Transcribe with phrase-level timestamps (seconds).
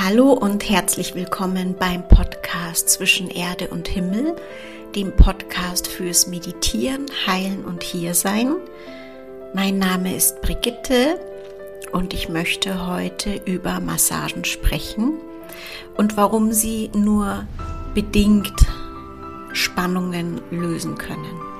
[0.00, 4.36] Hallo und herzlich willkommen beim Podcast Zwischen Erde und Himmel,
[4.94, 8.54] dem Podcast fürs Meditieren, Heilen und Hiersein.
[9.54, 11.18] Mein Name ist Brigitte
[11.90, 15.14] und ich möchte heute über Massagen sprechen
[15.96, 17.44] und warum sie nur
[17.92, 18.54] bedingt
[19.52, 21.57] Spannungen lösen können.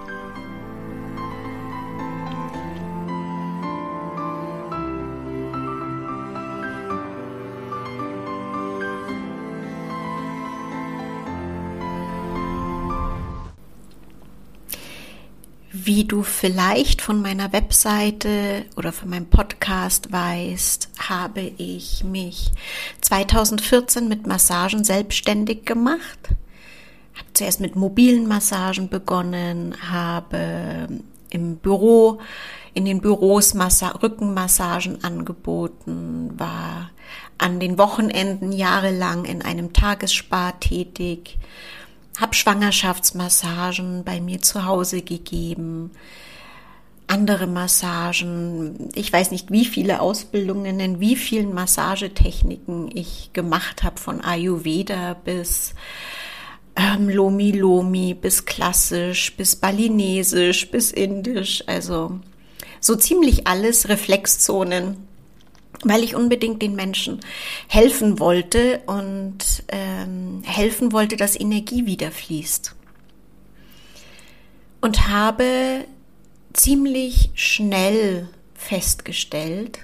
[15.71, 22.53] Wie du vielleicht von meiner Webseite oder von meinem Podcast weißt, habe ich mich
[23.03, 26.31] 2014 mit Massagen selbstständig gemacht.
[27.14, 30.89] Habe zuerst mit mobilen Massagen begonnen, habe
[31.29, 32.19] im Büro,
[32.72, 36.91] in den Büros Massa Rückenmassagen angeboten, war
[37.36, 41.39] an den Wochenenden jahrelang in einem Tagesspar tätig
[42.20, 45.92] habe Schwangerschaftsmassagen bei mir zu Hause gegeben,
[47.06, 48.91] andere Massagen.
[48.94, 55.14] Ich weiß nicht, wie viele Ausbildungen in wie vielen Massagetechniken ich gemacht habe, von Ayurveda
[55.14, 55.74] bis
[56.77, 61.64] ähm, Lomi Lomi, bis klassisch, bis balinesisch, bis indisch.
[61.66, 62.20] Also
[62.80, 65.08] so ziemlich alles Reflexzonen
[65.84, 67.20] weil ich unbedingt den Menschen
[67.68, 72.74] helfen wollte und ähm, helfen wollte, dass Energie wieder fließt.
[74.80, 75.84] Und habe
[76.52, 79.80] ziemlich schnell festgestellt,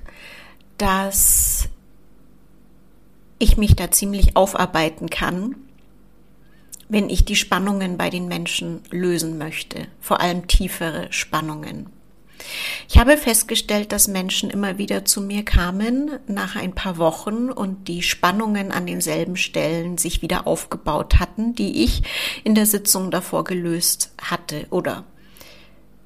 [0.78, 1.68] dass
[3.38, 5.56] ich mich da ziemlich aufarbeiten kann,
[6.88, 11.86] wenn ich die Spannungen bei den Menschen lösen möchte, vor allem tiefere Spannungen.
[12.88, 17.88] Ich habe festgestellt, dass Menschen immer wieder zu mir kamen nach ein paar Wochen und
[17.88, 22.02] die Spannungen an denselben Stellen sich wieder aufgebaut hatten, die ich
[22.44, 25.04] in der Sitzung davor gelöst hatte oder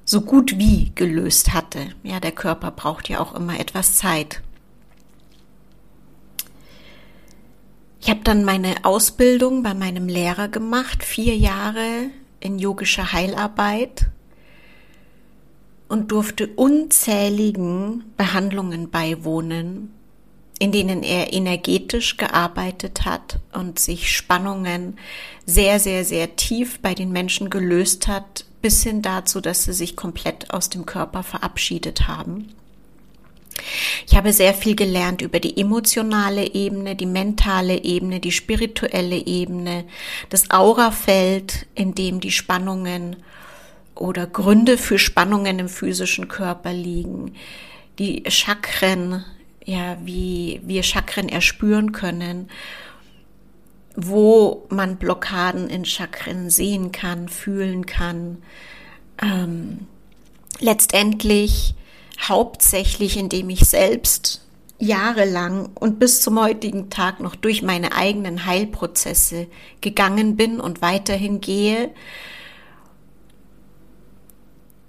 [0.05, 1.89] so gut wie gelöst hatte.
[2.03, 4.41] Ja, der Körper braucht ja auch immer etwas Zeit.
[8.01, 12.09] Ich habe dann meine Ausbildung bei meinem Lehrer gemacht, vier Jahre
[12.39, 14.09] in yogischer Heilarbeit
[15.89, 19.91] und durfte unzähligen Behandlungen beiwohnen,
[20.59, 24.97] in denen er energetisch gearbeitet hat und sich Spannungen
[25.45, 29.95] sehr, sehr, sehr tief bei den Menschen gelöst hat, bis hin dazu, dass sie sich
[29.95, 32.53] komplett aus dem Körper verabschiedet haben.
[34.07, 39.85] Ich habe sehr viel gelernt über die emotionale Ebene, die mentale Ebene, die spirituelle Ebene,
[40.29, 43.17] das Aurafeld, in dem die Spannungen
[43.99, 47.35] oder Gründe für Spannungen im physischen Körper liegen,
[47.99, 49.25] die Chakren,
[49.65, 52.49] ja, wie wir Chakren erspüren können,
[53.95, 58.37] wo man Blockaden in Chakren sehen kann, fühlen kann.
[59.21, 59.87] Ähm,
[60.59, 61.75] letztendlich
[62.21, 64.45] hauptsächlich, indem ich selbst
[64.79, 69.47] jahrelang und bis zum heutigen Tag noch durch meine eigenen Heilprozesse
[69.81, 71.89] gegangen bin und weiterhin gehe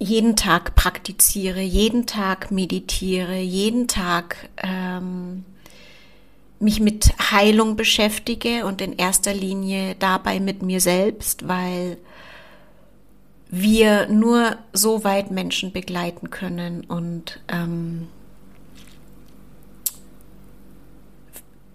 [0.01, 5.45] jeden Tag praktiziere, jeden Tag meditiere, jeden Tag ähm,
[6.59, 11.99] mich mit Heilung beschäftige und in erster Linie dabei mit mir selbst, weil
[13.51, 18.09] wir nur so weit Menschen begleiten können und ähm,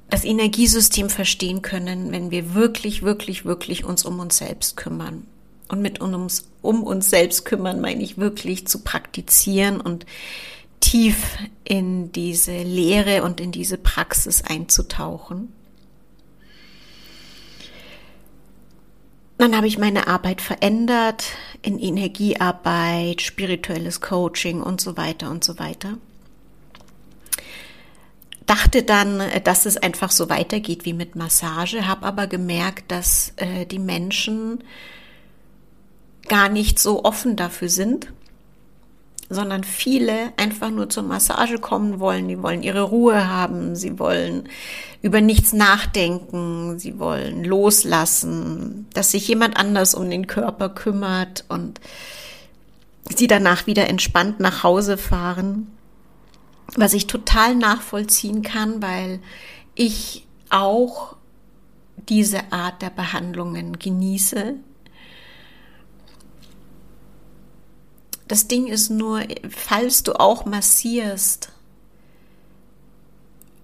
[0.10, 5.28] das Energiesystem verstehen können, wenn wir wirklich, wirklich, wirklich uns um uns selbst kümmern
[5.70, 10.06] und mit uns, um uns selbst kümmern, meine ich wirklich zu praktizieren und
[10.80, 15.52] tief in diese Lehre und in diese Praxis einzutauchen.
[19.38, 21.26] Dann habe ich meine Arbeit verändert
[21.62, 25.98] in Energiearbeit, spirituelles Coaching und so weiter und so weiter.
[28.46, 33.66] Dachte dann, dass es einfach so weitergeht wie mit Massage, habe aber gemerkt, dass äh,
[33.66, 34.64] die Menschen
[36.28, 38.08] gar nicht so offen dafür sind,
[39.30, 44.48] sondern viele einfach nur zur Massage kommen wollen, die wollen ihre Ruhe haben, sie wollen
[45.02, 51.82] über nichts nachdenken, sie wollen loslassen, dass sich jemand anders um den Körper kümmert und
[53.16, 55.72] sie danach wieder entspannt nach Hause fahren,
[56.76, 59.20] was ich total nachvollziehen kann, weil
[59.74, 61.16] ich auch
[62.10, 64.56] diese Art der Behandlungen genieße,
[68.28, 71.50] Das Ding ist nur, falls du auch massierst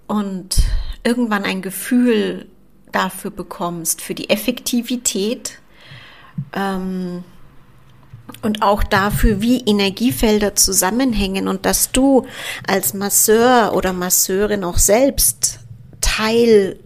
[0.07, 0.57] und
[1.03, 2.47] irgendwann ein Gefühl
[2.91, 5.59] dafür bekommst, für die Effektivität
[6.53, 7.23] ähm,
[8.41, 12.25] und auch dafür, wie Energiefelder zusammenhängen und dass du
[12.67, 15.59] als Masseur oder Masseurin auch selbst
[16.01, 16.79] Teil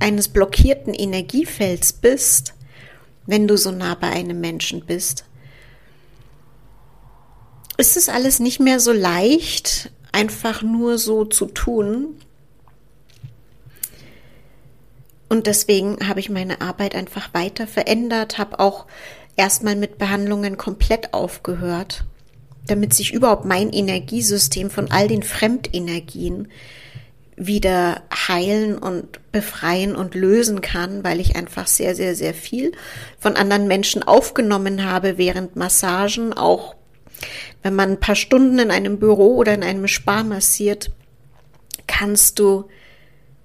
[0.00, 2.54] eines blockierten Energiefelds bist,
[3.26, 5.25] wenn du so nah bei einem Menschen bist,
[7.76, 12.16] ist es alles nicht mehr so leicht, einfach nur so zu tun.
[15.28, 18.86] Und deswegen habe ich meine Arbeit einfach weiter verändert, habe auch
[19.36, 22.04] erstmal mit Behandlungen komplett aufgehört,
[22.66, 26.48] damit sich überhaupt mein Energiesystem von all den Fremdenergien
[27.36, 32.72] wieder heilen und befreien und lösen kann, weil ich einfach sehr, sehr, sehr viel
[33.18, 36.75] von anderen Menschen aufgenommen habe während Massagen, auch
[37.62, 40.90] wenn man ein paar Stunden in einem Büro oder in einem Spa massiert,
[41.86, 42.68] kannst du,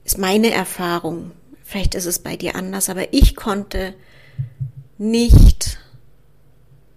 [0.04, 1.32] ist meine Erfahrung,
[1.64, 3.94] vielleicht ist es bei dir anders, aber ich konnte
[4.98, 5.80] nicht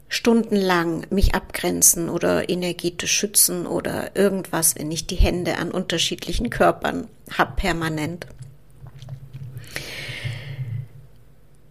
[0.08, 7.08] stundenlang mich abgrenzen oder energetisch schützen oder irgendwas, wenn ich die Hände an unterschiedlichen Körpern
[7.36, 8.26] habe permanent.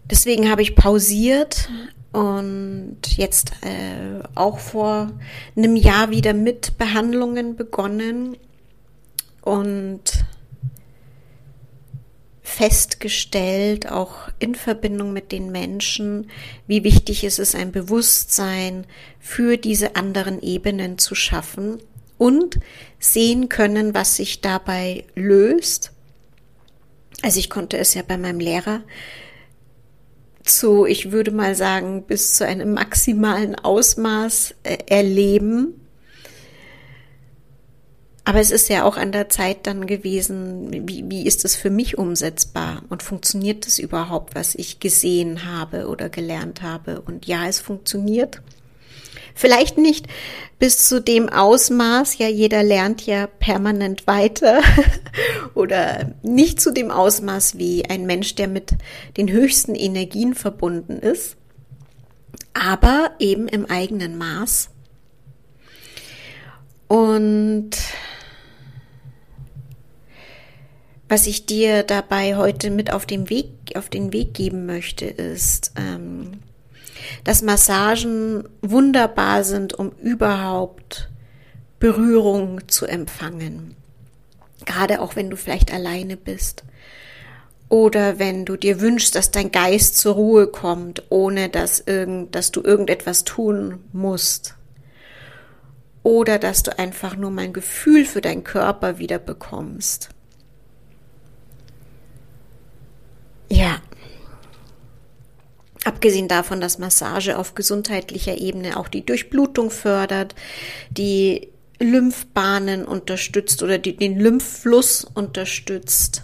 [0.06, 1.70] Deswegen habe ich pausiert
[2.14, 5.12] und jetzt äh, auch vor
[5.58, 8.38] einem Jahr wieder mit Behandlungen begonnen
[9.42, 10.24] und
[12.44, 16.30] festgestellt, auch in Verbindung mit den Menschen,
[16.68, 18.86] wie wichtig es ist, ein Bewusstsein
[19.20, 21.80] für diese anderen Ebenen zu schaffen
[22.20, 22.60] und
[23.00, 25.92] sehen können, was sich dabei löst.
[27.24, 28.84] Also ich konnte es ja bei meinem Lehrer
[30.44, 35.80] zu, ich würde mal sagen, bis zu einem maximalen Ausmaß äh, erleben
[38.26, 41.70] aber es ist ja auch an der Zeit dann gewesen, wie, wie ist es für
[41.70, 47.02] mich umsetzbar und funktioniert es überhaupt, was ich gesehen habe oder gelernt habe?
[47.02, 48.42] Und ja, es funktioniert.
[49.36, 50.08] Vielleicht nicht
[50.60, 54.62] bis zu dem Ausmaß, ja, jeder lernt ja permanent weiter.
[55.56, 58.76] Oder nicht zu dem Ausmaß wie ein Mensch, der mit
[59.18, 61.36] den höchsten Energien verbunden ist,
[62.54, 64.70] aber eben im eigenen Maß.
[66.88, 67.72] Und
[71.10, 75.74] was ich dir dabei heute mit auf den Weg, auf den Weg geben möchte, ist,
[75.76, 76.40] ähm,
[77.24, 81.10] dass Massagen wunderbar sind, um überhaupt
[81.80, 83.76] Berührung zu empfangen.
[84.66, 86.64] Gerade auch wenn du vielleicht alleine bist.
[87.70, 92.52] Oder wenn du dir wünschst, dass dein Geist zur Ruhe kommt, ohne dass, irgend, dass
[92.52, 94.56] du irgendetwas tun musst.
[96.04, 100.10] Oder dass du einfach nur mein Gefühl für deinen Körper wieder bekommst.
[103.50, 103.82] Ja.
[105.86, 110.34] Abgesehen davon, dass Massage auf gesundheitlicher Ebene auch die Durchblutung fördert,
[110.90, 111.50] die
[111.80, 116.24] Lymphbahnen unterstützt oder die, den Lymphfluss unterstützt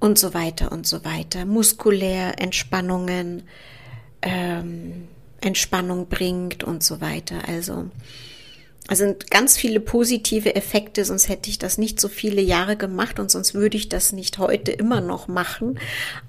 [0.00, 1.44] und so weiter und so weiter.
[1.44, 3.44] Muskulär Entspannungen,
[4.22, 5.08] ähm,
[5.40, 7.36] Entspannung bringt und so weiter.
[7.46, 7.90] Also
[8.90, 13.20] also sind ganz viele positive Effekte, sonst hätte ich das nicht so viele Jahre gemacht
[13.20, 15.78] und sonst würde ich das nicht heute immer noch machen,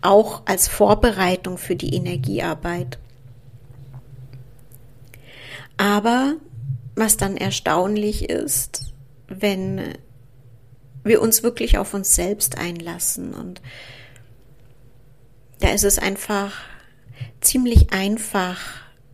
[0.01, 2.99] auch als Vorbereitung für die Energiearbeit.
[5.77, 6.35] Aber
[6.93, 8.93] was dann erstaunlich ist,
[9.27, 9.95] wenn
[11.03, 13.59] wir uns wirklich auf uns selbst einlassen und
[15.61, 16.53] da ist es einfach
[17.39, 18.59] ziemlich einfach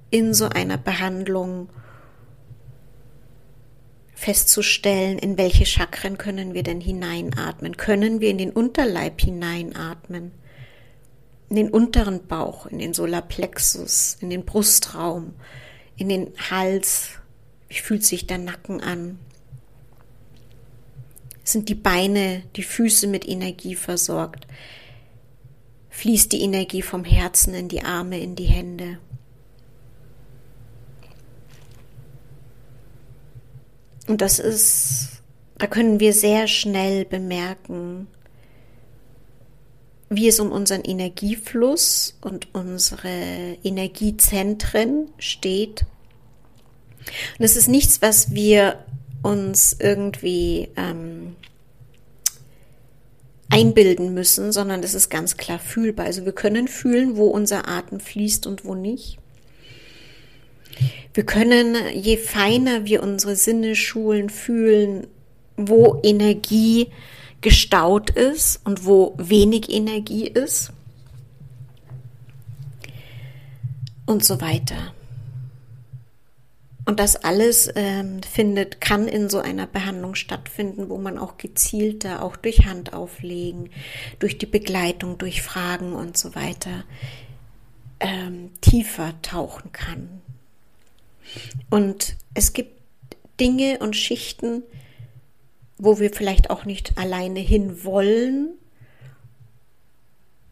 [0.09, 1.69] in so einer Behandlung
[4.27, 7.77] festzustellen, in welche Chakren können wir denn hineinatmen.
[7.77, 10.33] Können wir in den Unterleib hineinatmen?
[11.47, 15.33] In den unteren Bauch, in den Solarplexus, in den Brustraum,
[15.95, 17.11] in den Hals.
[17.69, 19.17] Wie fühlt sich der Nacken an?
[21.45, 24.45] Sind die Beine, die Füße mit Energie versorgt?
[25.89, 28.99] Fließt die Energie vom Herzen in die Arme, in die Hände?
[34.07, 35.21] Und das ist,
[35.57, 38.07] da können wir sehr schnell bemerken,
[40.09, 45.85] wie es um unseren Energiefluss und unsere Energiezentren steht.
[47.37, 48.85] Und es ist nichts, was wir
[49.21, 51.35] uns irgendwie ähm,
[53.49, 56.05] einbilden müssen, sondern es ist ganz klar fühlbar.
[56.05, 59.19] Also wir können fühlen, wo unser Atem fließt und wo nicht.
[61.13, 65.07] Wir können, je feiner wir unsere Sinne schulen, fühlen,
[65.55, 66.87] wo Energie
[67.41, 70.71] gestaut ist und wo wenig Energie ist
[74.05, 74.93] und so weiter.
[76.85, 82.23] Und das alles ähm, findet, kann in so einer Behandlung stattfinden, wo man auch gezielter,
[82.23, 83.71] auch durch Handauflegen,
[84.19, 86.85] durch die Begleitung, durch Fragen und so weiter
[87.99, 90.16] ähm, tiefer tauchen kann.
[91.69, 92.81] Und es gibt
[93.39, 94.63] Dinge und Schichten,
[95.77, 98.49] wo wir vielleicht auch nicht alleine hin wollen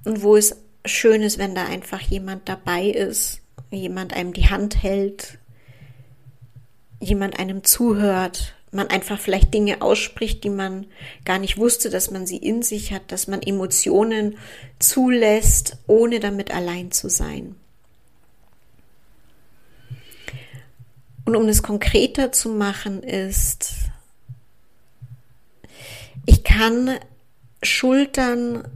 [0.03, 3.41] und wo es schön ist, wenn da einfach jemand dabei ist,
[3.71, 5.39] jemand einem die Hand hält,
[6.99, 10.85] jemand einem zuhört, man einfach vielleicht Dinge ausspricht, die man
[11.23, 14.37] gar nicht wusste, dass man sie in sich hat, dass man Emotionen
[14.79, 17.55] zulässt, ohne damit allein zu sein.
[21.25, 23.73] Und um es konkreter zu machen, ist,
[26.25, 26.99] ich kann
[27.63, 28.67] Schultern,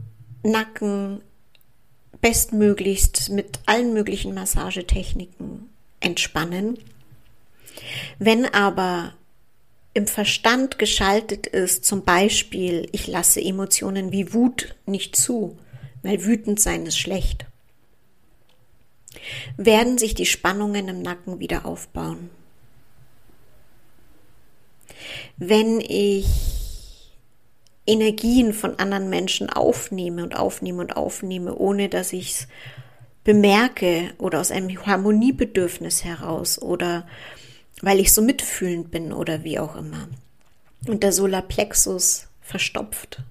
[0.42, 1.20] Nacken
[2.20, 5.68] bestmöglichst mit allen möglichen Massagetechniken
[6.00, 6.78] entspannen.
[8.18, 9.14] Wenn aber
[9.94, 15.58] im Verstand geschaltet ist, zum Beispiel, ich lasse Emotionen wie Wut nicht zu,
[16.02, 17.46] weil wütend sein ist schlecht,
[19.56, 22.30] werden sich die Spannungen im Nacken wieder aufbauen.
[25.36, 26.26] Wenn ich
[27.86, 32.48] Energien von anderen Menschen aufnehme und aufnehme und aufnehme, ohne dass ich es
[33.24, 37.06] bemerke oder aus einem Harmoniebedürfnis heraus oder
[37.82, 40.08] weil ich so mitfühlend bin oder wie auch immer.
[40.86, 43.22] Und der Solarplexus verstopft.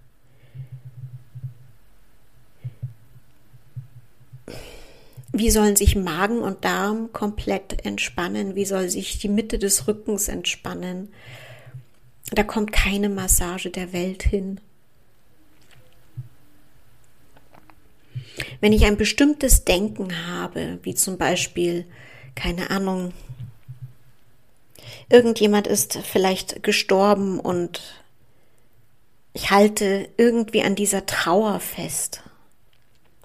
[5.32, 8.56] Wie sollen sich Magen und Darm komplett entspannen?
[8.56, 11.10] Wie soll sich die Mitte des Rückens entspannen?
[12.32, 14.60] Da kommt keine Massage der Welt hin.
[18.62, 21.86] Wenn ich ein bestimmtes Denken habe, wie zum Beispiel,
[22.36, 23.14] keine Ahnung,
[25.10, 27.82] irgendjemand ist vielleicht gestorben und
[29.34, 32.24] ich halte irgendwie an dieser Trauer fest.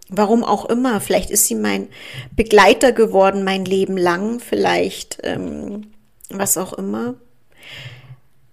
[0.09, 1.89] Warum auch immer, vielleicht ist sie mein
[2.37, 5.93] Begleiter geworden mein Leben lang, vielleicht ähm,
[6.29, 7.15] was auch immer.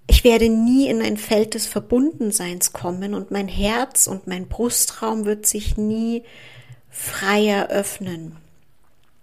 [0.08, 5.26] Ich werde nie in ein Feld des Verbundenseins kommen und mein Herz und mein Brustraum
[5.26, 6.24] wird sich nie
[6.90, 8.38] freier öffnen.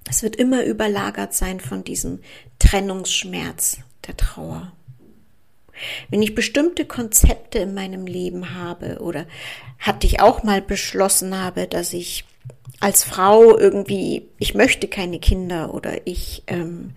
[0.08, 2.20] Es wird immer überlagert sein von diesem
[2.58, 4.73] Trennungsschmerz der Trauer.
[6.08, 9.26] Wenn ich bestimmte Konzepte in meinem Leben habe oder
[9.78, 12.25] hatte ich auch mal beschlossen habe, dass ich
[12.80, 16.94] als Frau irgendwie, ich möchte keine Kinder oder ich ähm,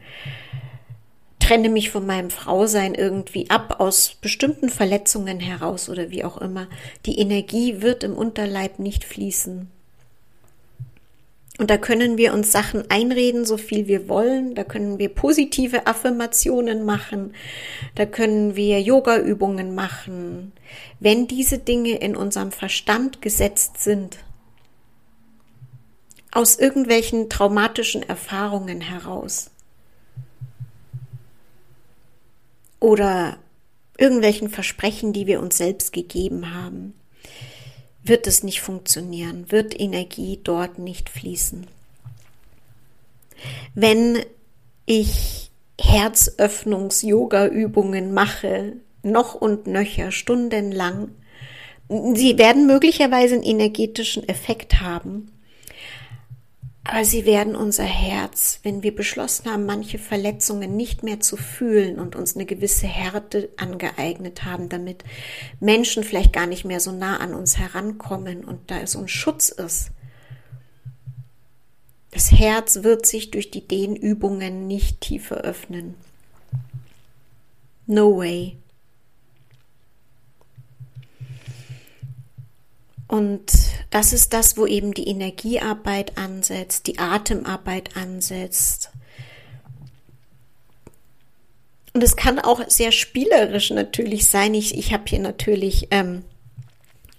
[1.51, 6.67] trenne mich von meinem Frausein irgendwie ab aus bestimmten Verletzungen heraus oder wie auch immer.
[7.05, 9.69] Die Energie wird im Unterleib nicht fließen.
[11.57, 14.55] Und da können wir uns Sachen einreden, so viel wir wollen.
[14.55, 17.33] Da können wir positive Affirmationen machen.
[17.95, 20.53] Da können wir Yoga-Übungen machen.
[21.01, 24.19] Wenn diese Dinge in unserem Verstand gesetzt sind,
[26.31, 29.51] aus irgendwelchen traumatischen Erfahrungen heraus
[32.81, 33.37] oder
[33.97, 36.93] irgendwelchen Versprechen, die wir uns selbst gegeben haben,
[38.03, 41.67] wird es nicht funktionieren, wird Energie dort nicht fließen.
[43.73, 44.19] Wenn
[44.85, 48.73] ich Herzöffnungs-Yoga-Übungen mache,
[49.03, 51.11] noch und nöcher, stundenlang,
[51.89, 55.31] sie werden möglicherweise einen energetischen Effekt haben,
[56.83, 61.99] aber sie werden unser Herz, wenn wir beschlossen haben, manche Verletzungen nicht mehr zu fühlen
[61.99, 65.03] und uns eine gewisse Härte angeeignet haben, damit
[65.59, 69.49] Menschen vielleicht gar nicht mehr so nah an uns herankommen und da so ein Schutz
[69.49, 69.91] ist.
[72.09, 75.95] Das Herz wird sich durch die Dehnübungen nicht tiefer öffnen.
[77.85, 78.57] No way.
[83.11, 83.51] Und
[83.89, 88.89] das ist das, wo eben die Energiearbeit ansetzt, die Atemarbeit ansetzt.
[91.93, 94.53] Und es kann auch sehr spielerisch natürlich sein.
[94.53, 96.23] Ich, ich habe hier natürlich ähm,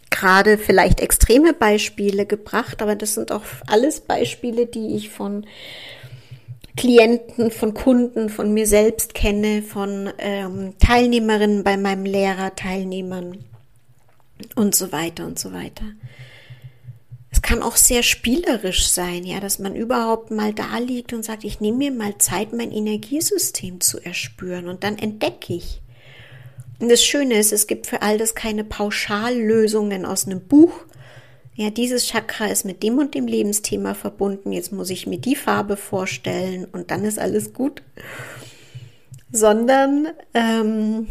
[0.08, 5.44] gerade vielleicht extreme Beispiele gebracht, aber das sind auch alles Beispiele, die ich von
[6.74, 13.44] Klienten, von Kunden, von mir selbst kenne, von ähm, Teilnehmerinnen bei meinem Lehrer, Teilnehmern
[14.56, 15.84] und so weiter und so weiter.
[17.30, 21.44] Es kann auch sehr spielerisch sein, ja, dass man überhaupt mal da liegt und sagt,
[21.44, 25.80] ich nehme mir mal Zeit, mein Energiesystem zu erspüren und dann entdecke ich,
[26.78, 30.72] Und das Schöne ist, es gibt für all das keine Pauschallösungen aus einem Buch.
[31.54, 34.52] Ja, dieses Chakra ist mit dem und dem Lebensthema verbunden.
[34.52, 37.82] Jetzt muss ich mir die Farbe vorstellen und dann ist alles gut.
[39.30, 41.06] Sondern ähm,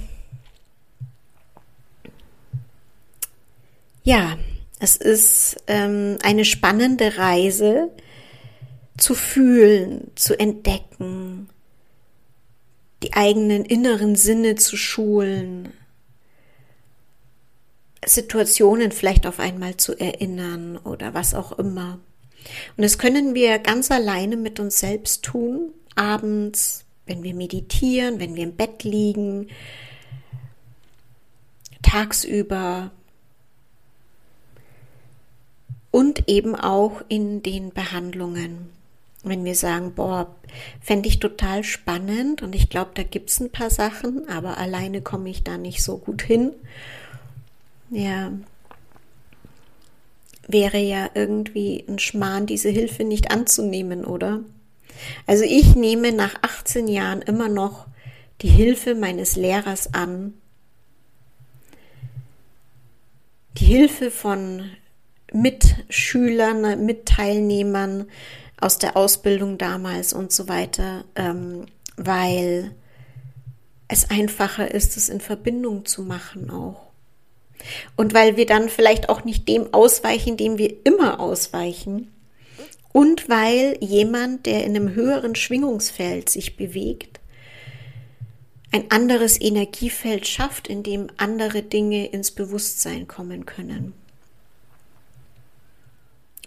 [4.04, 4.38] ja,
[4.80, 7.92] es ist ähm, eine spannende Reise
[8.98, 11.50] zu fühlen, zu entdecken,
[13.04, 15.74] die eigenen inneren Sinne zu schulen,
[18.04, 22.00] Situationen vielleicht auf einmal zu erinnern oder was auch immer.
[22.76, 28.36] Und das können wir ganz alleine mit uns selbst tun, abends, wenn wir meditieren, wenn
[28.36, 29.50] wir im Bett liegen,
[31.84, 32.92] tagsüber
[35.92, 38.70] und eben auch in den Behandlungen
[39.24, 40.36] wenn wir sagen, boah,
[40.82, 45.02] fände ich total spannend und ich glaube, da gibt es ein paar Sachen, aber alleine
[45.02, 46.52] komme ich da nicht so gut hin.
[47.92, 48.32] Ja,
[50.48, 54.42] wäre ja irgendwie ein Schmarrn, diese Hilfe nicht anzunehmen, oder?
[55.28, 57.88] Also ich nehme nach 18 Jahren immer noch
[58.42, 60.34] die Hilfe meines Lehrers an.
[63.58, 64.72] Die Hilfe von
[65.32, 68.08] Mitschülern, Mitteilnehmern,
[68.62, 71.66] aus der Ausbildung damals und so weiter, ähm,
[71.98, 72.72] weil
[73.88, 76.92] es einfacher ist, es in Verbindung zu machen auch.
[77.96, 82.12] Und weil wir dann vielleicht auch nicht dem ausweichen, dem wir immer ausweichen.
[82.94, 87.20] Und weil jemand, der in einem höheren Schwingungsfeld sich bewegt,
[88.72, 93.94] ein anderes Energiefeld schafft, in dem andere Dinge ins Bewusstsein kommen können.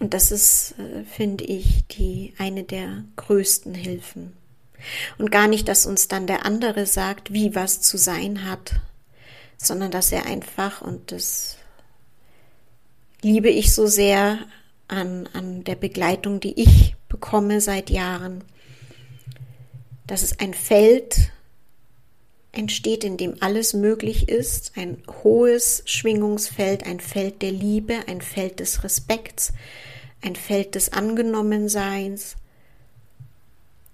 [0.01, 4.33] Und das ist, äh, finde ich, die eine der größten Hilfen.
[5.19, 8.75] Und gar nicht, dass uns dann der andere sagt, wie was zu sein hat,
[9.57, 11.57] sondern dass er einfach, und das
[13.23, 14.39] liebe ich so sehr
[14.89, 18.45] an, an der Begleitung, die ich bekomme seit Jahren,
[20.07, 21.33] dass es ein Feld
[22.57, 28.61] entsteht, in dem alles möglich ist, ein hohes Schwingungsfeld, ein Feld der Liebe, ein Feld
[28.61, 29.53] des Respekts,
[30.23, 32.37] ein Feld des Angenommenseins,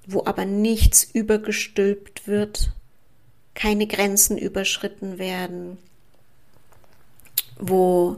[0.07, 2.73] wo aber nichts übergestülpt wird,
[3.55, 5.79] keine Grenzen überschritten werden,
[7.59, 8.17] wo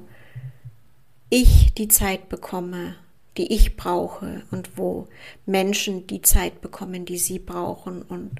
[1.31, 2.97] ich die Zeit bekomme,
[3.37, 5.09] die ich brauche und wo
[5.47, 8.33] Menschen die Zeit bekommen, die sie brauchen und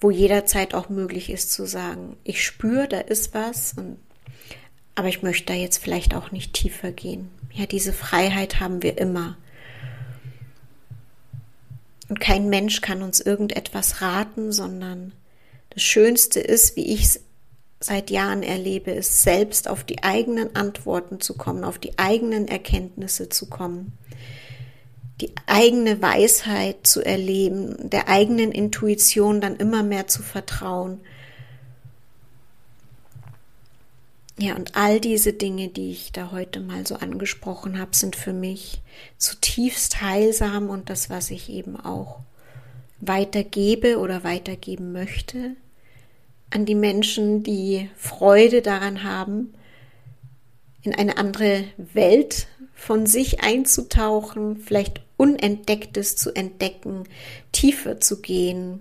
[0.00, 3.98] wo jederzeit auch möglich ist zu sagen, ich spüre, da ist was, und,
[4.94, 7.30] aber ich möchte da jetzt vielleicht auch nicht tiefer gehen.
[7.52, 9.36] Ja, diese Freiheit haben wir immer.
[12.08, 15.12] Und kein Mensch kann uns irgendetwas raten, sondern
[15.70, 17.20] das Schönste ist, wie ich es
[17.78, 23.28] seit Jahren erlebe, ist selbst auf die eigenen Antworten zu kommen, auf die eigenen Erkenntnisse
[23.28, 23.92] zu kommen
[25.20, 31.00] die eigene Weisheit zu erleben, der eigenen Intuition dann immer mehr zu vertrauen.
[34.38, 38.32] Ja, und all diese Dinge, die ich da heute mal so angesprochen habe, sind für
[38.32, 38.80] mich
[39.18, 42.20] zutiefst heilsam und das, was ich eben auch
[43.00, 45.56] weitergebe oder weitergeben möchte
[46.50, 49.54] an die Menschen, die Freude daran haben,
[50.82, 57.04] in eine andere Welt von sich einzutauchen, vielleicht Unentdecktes zu entdecken,
[57.52, 58.80] tiefer zu gehen.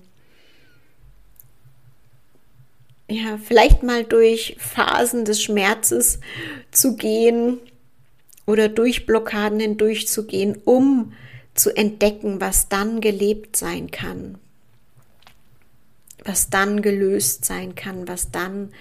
[3.09, 6.21] Ja, vielleicht mal durch Phasen des Schmerzes
[6.71, 7.59] zu gehen
[8.45, 11.11] oder durch Blockaden hindurchzugehen, um
[11.55, 14.37] zu entdecken, was dann gelebt sein kann,
[16.23, 18.71] was dann gelöst sein kann, was dann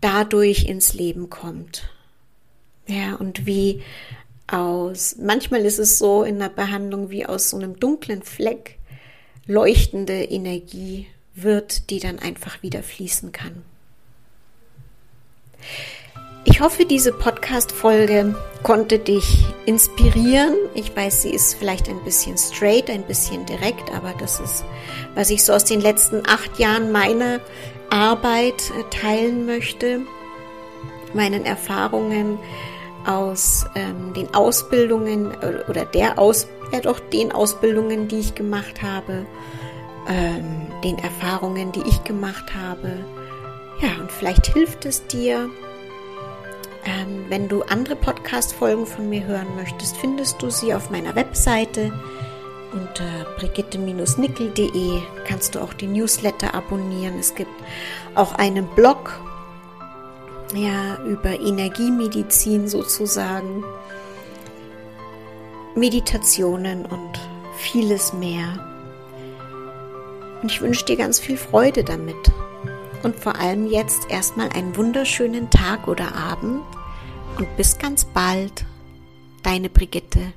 [0.00, 1.90] dadurch ins Leben kommt.
[2.86, 3.82] Ja, und wie
[4.52, 8.78] aus, manchmal ist es so in der Behandlung wie aus so einem dunklen Fleck
[9.46, 13.62] leuchtende Energie wird, die dann einfach wieder fließen kann.
[16.44, 18.34] Ich hoffe, diese Podcast-Folge
[18.64, 20.54] konnte dich inspirieren.
[20.74, 24.64] Ich weiß, sie ist vielleicht ein bisschen straight, ein bisschen direkt, aber das ist,
[25.14, 27.40] was ich so aus den letzten acht Jahren meiner
[27.90, 30.00] Arbeit äh, teilen möchte,
[31.14, 32.38] meinen Erfahrungen,
[33.06, 35.32] aus ähm, den Ausbildungen
[35.68, 39.26] oder der Aus, ja doch den Ausbildungen, die ich gemacht habe,
[40.08, 43.04] ähm, den Erfahrungen, die ich gemacht habe.
[43.80, 45.50] Ja, und vielleicht hilft es dir.
[46.84, 51.92] Ähm, wenn du andere Podcast-Folgen von mir hören möchtest, findest du sie auf meiner Webseite
[52.72, 57.18] unter brigitte-nickel.de kannst du auch die Newsletter abonnieren.
[57.18, 57.50] Es gibt
[58.14, 59.20] auch einen Blog
[60.56, 63.64] ja, über Energiemedizin sozusagen,
[65.74, 67.20] Meditationen und
[67.56, 68.68] vieles mehr.
[70.42, 72.32] Und ich wünsche dir ganz viel Freude damit.
[73.02, 76.62] Und vor allem jetzt erstmal einen wunderschönen Tag oder Abend
[77.38, 78.64] und bis ganz bald,
[79.42, 80.32] deine Brigitte.